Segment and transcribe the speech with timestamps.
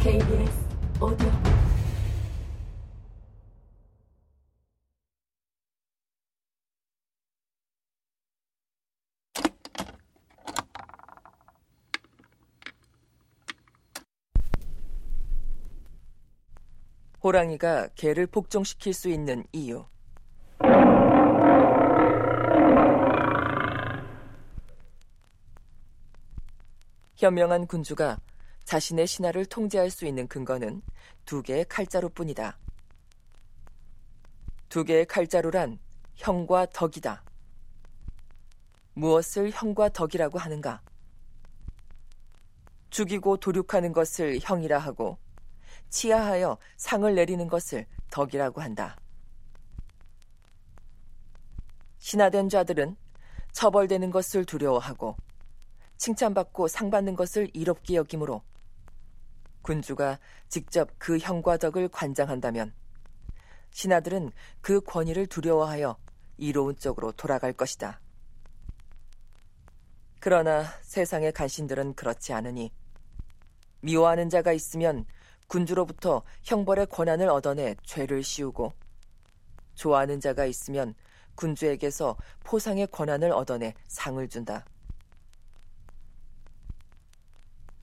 [0.00, 0.66] KBS
[1.02, 1.28] 오디오
[17.22, 19.84] 호랑이가 개를 복종시킬 수 있는 이유.
[27.16, 28.18] 현명한 군주가
[28.70, 30.80] 자신의 신하를 통제할 수 있는 근거는
[31.24, 32.56] 두 개의 칼자루뿐이다.
[34.68, 35.80] 두 개의 칼자루란
[36.14, 37.24] 형과 덕이다.
[38.94, 40.82] 무엇을 형과 덕이라고 하는가?
[42.90, 45.18] 죽이고 도륙하는 것을 형이라 하고
[45.88, 48.96] 치하하여 상을 내리는 것을 덕이라고 한다.
[51.98, 52.96] 신하된 자들은
[53.50, 55.16] 처벌되는 것을 두려워하고
[55.96, 58.44] 칭찬받고 상받는 것을 이롭게 여기므로
[59.62, 62.72] 군주가 직접 그 형과 덕을 관장한다면
[63.70, 65.96] 신하들은 그 권위를 두려워하여
[66.38, 68.00] 이로운 쪽으로 돌아갈 것이다.
[70.18, 72.72] 그러나 세상의 간신들은 그렇지 않으니
[73.80, 75.06] 미워하는 자가 있으면
[75.46, 78.72] 군주로부터 형벌의 권한을 얻어내 죄를 씌우고
[79.74, 80.94] 좋아하는 자가 있으면
[81.34, 84.64] 군주에게서 포상의 권한을 얻어내 상을 준다.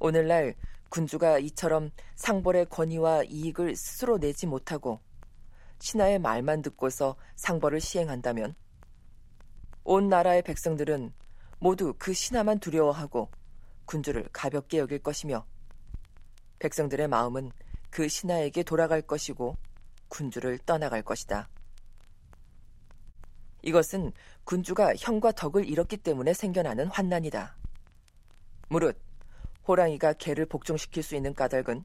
[0.00, 0.54] 오늘날
[0.94, 5.00] 군주가 이처럼 상벌의 권위와 이익을 스스로 내지 못하고
[5.80, 8.54] 신하의 말만 듣고서 상벌을 시행한다면
[9.82, 11.12] 온 나라의 백성들은
[11.58, 13.28] 모두 그 신하만 두려워하고
[13.86, 15.44] 군주를 가볍게 여길 것이며
[16.60, 17.50] 백성들의 마음은
[17.90, 19.56] 그 신하에게 돌아갈 것이고
[20.06, 21.48] 군주를 떠나갈 것이다.
[23.62, 24.12] 이것은
[24.44, 27.56] 군주가 형과 덕을 잃었기 때문에 생겨나는 환난이다.
[28.68, 29.03] 무릇
[29.66, 31.84] 호랑이가 개를 복종시킬 수 있는 까닭은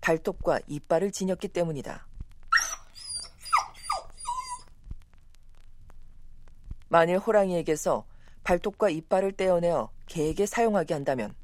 [0.00, 2.06] 발톱과 이빨을 지녔기 때문이다.
[6.88, 8.04] 만일 호랑이에게서
[8.42, 11.34] 발톱과 이빨을 떼어내어 개에게 사용하게 한다면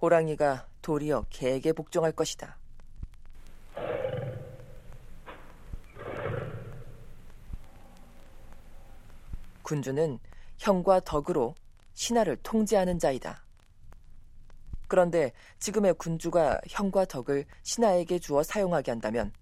[0.00, 2.56] 호랑이가 도리어 개에게 복종할 것이다.
[9.62, 10.18] 군주는
[10.58, 11.54] 형과 덕으로
[11.94, 13.42] 신하를 통제하는 자이다.
[14.92, 19.32] 그런데 지금의 군주가 형과 덕을 신하에게 주어 사용하게 한다면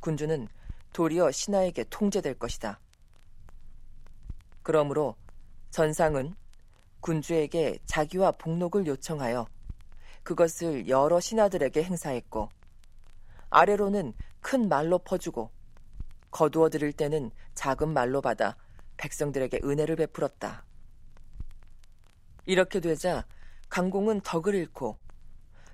[0.00, 0.48] 군주는
[0.92, 2.80] 도리어 신하에게 통제될 것이다.
[4.64, 5.14] 그러므로
[5.70, 6.34] 전상은
[6.98, 9.46] 군주에게 자기와 복록을 요청하여
[10.24, 12.48] 그것을 여러 신하들에게 행사했고
[13.50, 15.52] 아래로는 큰 말로 퍼주고
[16.32, 18.56] 거두어 들일 때는 작은 말로 받아
[18.96, 20.64] 백성들에게 은혜를 베풀었다.
[22.44, 23.24] 이렇게 되자
[23.78, 24.98] 강공은 덕을 잃고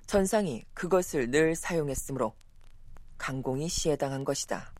[0.05, 2.35] 전상이 그것을 늘 사용했으므로
[3.17, 4.71] 강공이 시해당한 것이다.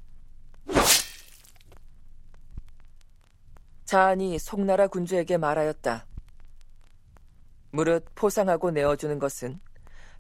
[3.86, 6.06] 자안이 송나라 군주에게 말하였다.
[7.72, 9.60] 무릇 포상하고 내어주는 것은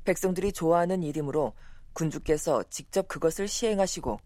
[0.04, 1.54] 백성들이 좋아하는 일이므로
[1.94, 4.20] 군주께서 직접 그것을 시행하시고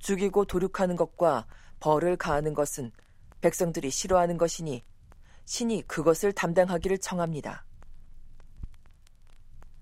[0.00, 1.46] 죽이고 도륙하는 것과
[1.78, 2.90] 벌을 가하는 것은
[3.40, 4.82] 백성들이 싫어하는 것이니
[5.50, 7.64] 신이 그것을 담당하기를 청합니다.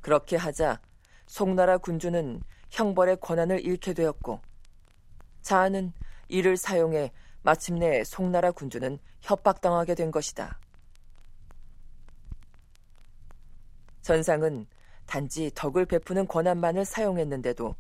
[0.01, 0.81] 그렇게 하자
[1.27, 4.41] 송나라 군주는 형벌의 권한을 잃게 되었고
[5.43, 5.93] 자아는
[6.29, 7.13] 이를 사용해
[7.43, 10.59] 마침내 송나라 군주는 협박당하게 된 것이다.
[14.01, 14.67] 전상은
[15.05, 17.75] 단지 덕을 베푸는 권한만을 사용했는데도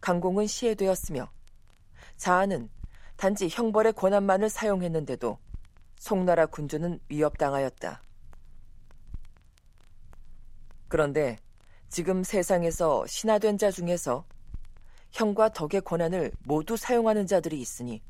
[0.00, 1.30] 강공은 시해되었으며
[2.16, 2.70] 자아는
[3.18, 5.38] 단지 형벌의 권한만을 사용했는데도
[6.00, 8.02] 송나라 군주는 위협당하였다.
[10.88, 11.38] 그런데
[11.90, 14.24] 지금 세상에서 신하된 자 중에서
[15.12, 18.02] 형과 덕의 권한을 모두 사용하는 자들이 있으니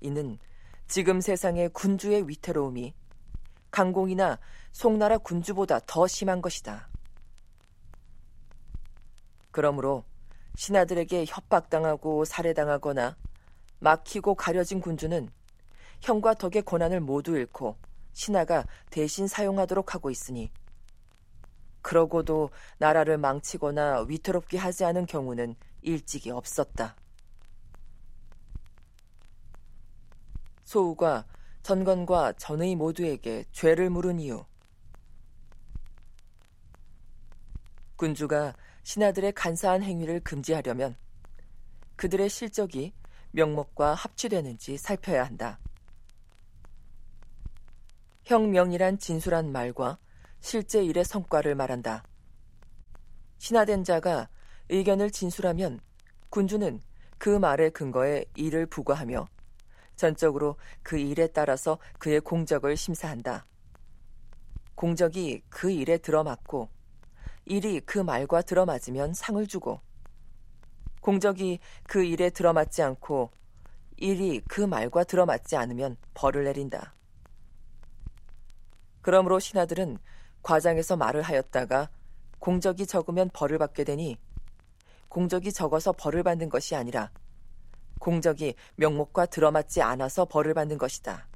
[0.00, 0.38] 이는
[0.86, 2.94] 지금 세상의 군주의 위태로움이
[3.72, 4.38] 강공이나
[4.70, 6.88] 송나라 군주보다 더 심한 것이다.
[9.50, 10.04] 그러므로
[10.54, 13.16] 신하들에게 협박당하고 살해당하거나
[13.80, 15.30] 막히고 가려진 군주는
[16.00, 17.76] 형과 덕의 권한을 모두 잃고
[18.12, 20.50] 신하가 대신 사용하도록 하고 있으니
[21.82, 26.96] 그러고도 나라를 망치거나 위태롭게 하지 않은 경우는 일찍이 없었다.
[30.64, 31.26] 소우가
[31.62, 34.44] 전건과 전의 모두에게 죄를 물은 이유
[37.96, 40.96] 군주가 신하들의 간사한 행위를 금지하려면
[41.96, 42.94] 그들의 실적이
[43.32, 45.58] 명목과 합치되는지 살펴야 한다.
[48.24, 49.98] 혁명이란 진술한 말과
[50.40, 52.04] 실제 일의 성과를 말한다.
[53.38, 54.28] 신하된 자가
[54.68, 55.80] 의견을 진술하면
[56.28, 56.80] 군주는
[57.18, 59.28] 그 말의 근거에 일을 부과하며
[59.96, 63.46] 전적으로 그 일에 따라서 그의 공적을 심사한다.
[64.74, 66.70] 공적이 그 일에 들어맞고
[67.44, 69.80] 일이 그 말과 들어맞으면 상을 주고
[71.02, 73.30] 공적이 그 일에 들어맞지 않고
[73.96, 76.94] 일이 그 말과 들어맞지 않으면 벌을 내린다.
[79.02, 79.98] 그러므로 신하들은
[80.42, 81.90] 과장에서 말을 하였다가
[82.38, 84.16] 공적이 적으면 벌을 받게 되니
[85.08, 87.10] 공적이 적어서 벌을 받는 것이 아니라
[87.98, 91.26] 공적이 명목과 들어맞지 않아서 벌을 받는 것이다.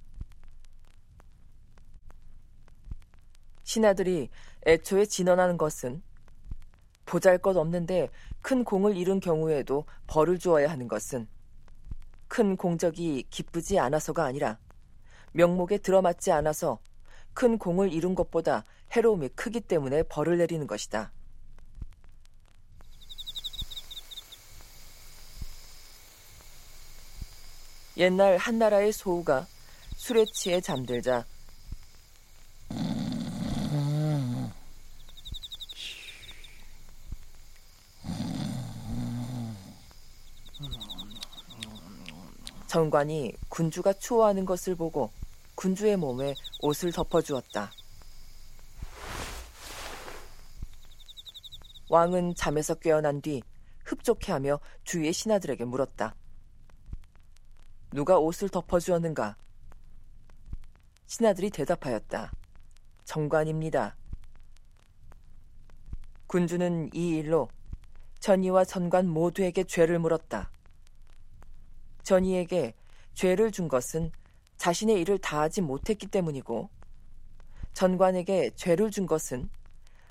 [3.65, 4.31] 신하들이
[4.67, 6.03] 애초에 진언하는 것은
[7.07, 8.09] 보잘 것 없는데
[8.41, 11.29] 큰 공을 이룬 경우에도 벌을 주어야 하는 것은
[12.29, 14.59] 큰 공적이 기쁘지 않아서가 아니라
[15.33, 16.79] 명목에 들어맞지 않아서
[17.35, 21.13] 큰 공을 이룬 것보다 해로움이 크기 때문에 벌을 내리는 것이다.
[27.97, 29.47] 옛날 한 나라의 소우가
[29.97, 31.25] 술에 취해 잠들자
[42.67, 45.13] 정관이 군주가 추워하는 것을 보고
[45.65, 47.73] 군주의 몸에 옷을 덮어주었다.
[51.89, 53.43] 왕은 잠에서 깨어난 뒤
[53.87, 56.15] 흡족해하며 주위의 신하들에게 물었다.
[57.95, 59.39] 누가 옷을 덮어주었는가?
[61.07, 62.31] 신하들이 대답하였다.
[63.07, 63.97] 정관입니다.
[66.27, 67.49] 군주는 이 일로
[68.21, 70.51] 전이와 전관 모두에게 죄를 물었다.
[72.03, 72.75] 전이에게
[73.15, 74.13] 죄를 준 것은
[74.57, 76.71] 자신의 일을 다하지 못했기 때문이고
[77.73, 79.51] 전관에게 죄를 준 것은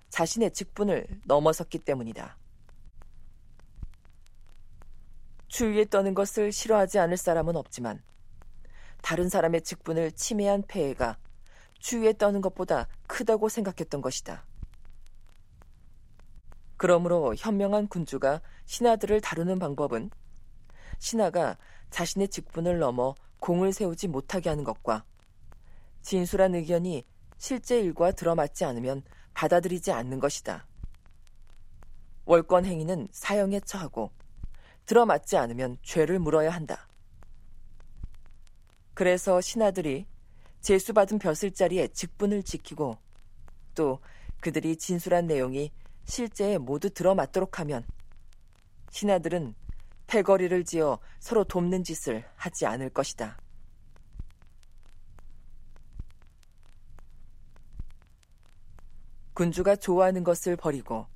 [0.09, 2.37] 자신의 직분을 넘어섰기 때문이다.
[5.47, 8.01] 주위에 떠는 것을 싫어하지 않을 사람은 없지만
[9.01, 11.17] 다른 사람의 직분을 침해한 폐해가
[11.79, 14.45] 주위에 떠는 것보다 크다고 생각했던 것이다.
[16.77, 20.09] 그러므로 현명한 군주가 신하들을 다루는 방법은
[20.99, 21.57] 신하가
[21.91, 25.03] 자신의 직분을 넘어 공을 세우지 못하게 하는 것과
[26.01, 27.05] 진술한 의견이
[27.37, 29.03] 실제 일과 들어맞지 않으면
[29.33, 30.65] 받아들이지 않는 것이다.
[32.23, 34.11] 월권 행위는 사형에 처하고
[34.85, 36.87] 들어맞지 않으면 죄를 물어야 한다.
[38.93, 40.07] 그래서 신하들이
[40.61, 42.97] 제수받은 벼슬자리에 직분을 지키고
[43.75, 43.99] 또
[44.39, 45.69] 그들이 진술한 내용이
[46.05, 47.85] 실제에 모두 들어맞도록 하면
[48.91, 49.53] 신하들은
[50.13, 53.35] 패거리를 지어 서로 돕는 짓을 하지 않을 것이다.
[59.33, 61.07] 군주가 좋아하는 것을 버리고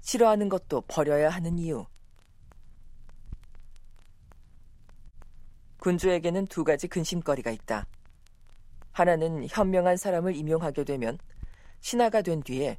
[0.00, 1.84] 싫어하는 것도 버려야 하는 이유.
[5.80, 7.88] 군주에게는 두 가지 근심거리가 있다.
[8.92, 11.18] 하나는 현명한 사람을 임용하게 되면
[11.80, 12.78] 신하가 된 뒤에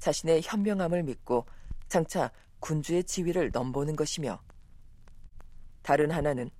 [0.00, 1.46] 자신의 현명함을 믿고
[1.86, 4.40] 장차 군주의 지위를 넘보는 것이며
[5.84, 6.50] 다른 하나는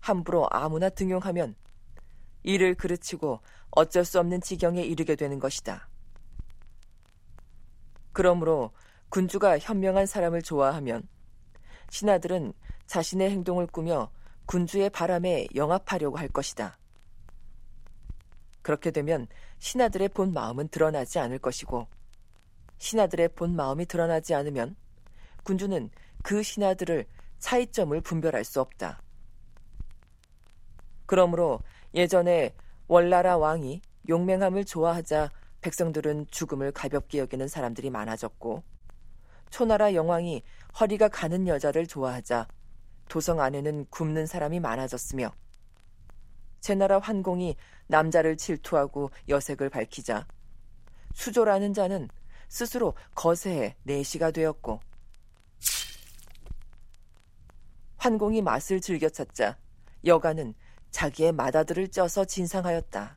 [0.00, 1.54] 함부로 아무나 등용하면
[2.42, 3.40] 이를 그르치고
[3.70, 5.88] 어쩔 수 없는 지경에 이르게 되는 것이다.
[8.12, 8.72] 그러므로
[9.08, 11.08] 군주가 현명한 사람을 좋아하면
[11.90, 12.52] 신하들은
[12.86, 14.10] 자신의 행동을 꾸며
[14.46, 16.76] 군주의 바람에 영합하려고 할 것이다.
[18.62, 19.28] 그렇게 되면
[19.60, 21.86] 신하들의 본 마음은 드러나지 않을 것이고
[22.78, 24.74] 신하들의 본 마음이 드러나지 않으면
[25.44, 25.88] 군주는
[26.24, 27.06] 그 신하들을
[27.42, 29.02] 차이점을 분별할 수 없다.
[31.06, 31.60] 그러므로
[31.92, 32.54] 예전에
[32.86, 35.30] 월나라 왕이 용맹함을 좋아하자
[35.60, 38.62] 백성들은 죽음을 가볍게 여기는 사람들이 많아졌고
[39.50, 40.42] 초나라 영왕이
[40.80, 42.46] 허리가 가는 여자를 좋아하자
[43.08, 45.32] 도성 안에는 굶는 사람이 많아졌으며
[46.60, 47.56] 제나라 환공이
[47.88, 50.26] 남자를 질투하고 여색을 밝히자
[51.12, 52.08] 수조라는 자는
[52.48, 54.80] 스스로 거세해 내시가 되었고
[58.02, 59.56] 환공이 맛을 즐겨 찾자
[60.04, 60.54] 여가는
[60.90, 63.16] 자기의 맏아들을 쪄서 진상하였다.